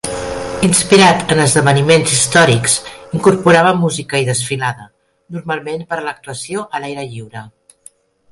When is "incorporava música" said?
3.19-4.23